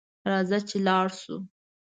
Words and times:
راځه 0.29 0.57
چې 0.69 0.77
لاړشوو 0.87 1.37